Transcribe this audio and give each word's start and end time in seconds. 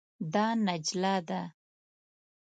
دا 0.33 0.45
نجله 0.67 1.15
ده. 1.27 1.41